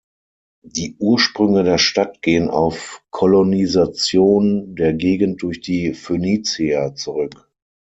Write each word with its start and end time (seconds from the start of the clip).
Die 0.63 0.95
Ursprünge 0.97 1.63
der 1.63 1.77
Stadt 1.77 2.23
gehen 2.23 2.49
auf 2.49 3.03
Kolonisation 3.11 4.73
der 4.75 4.93
Gegend 4.95 5.43
durch 5.43 5.61
die 5.61 5.93
Phönizier 5.93 6.95
zurück. 6.95 7.47